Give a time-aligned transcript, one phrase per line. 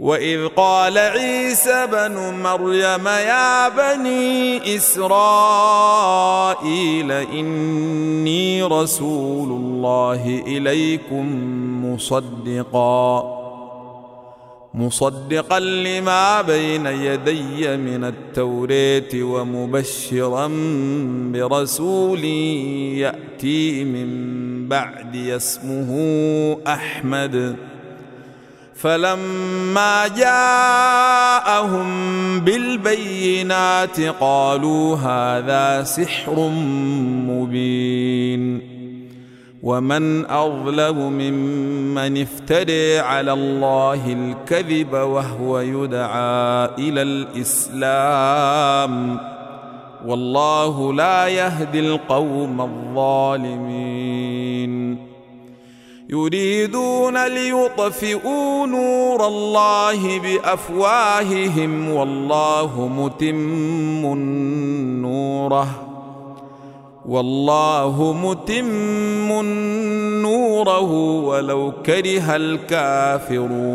[0.00, 5.12] وإذ قال عيسى بن مريم يا بني إسرائيل
[7.12, 11.26] إني رسول الله إليكم
[11.86, 13.34] مصدقا
[14.74, 20.50] مصدقا لما بين يدي من التوراه ومبشرا
[21.32, 22.24] برسول
[22.94, 24.08] يأتي من
[24.68, 25.90] بعد اسمه
[26.66, 27.56] أحمد.
[28.74, 31.86] فلما جاءهم
[32.40, 36.48] بالبينات قالوا هذا سحر
[37.28, 38.74] مبين.
[39.62, 48.94] ومن أظلم ممن افتري على الله الكذب وهو يدعى إلى الإسلام.
[50.06, 53.93] والله لا يهدي القوم الظالمين.
[56.14, 64.06] يريدون ليطفئوا نور الله بأفواههم والله متم
[65.02, 65.68] نوره
[67.08, 69.32] والله متم
[70.22, 70.92] نوره
[71.24, 73.74] ولو كره الكافرون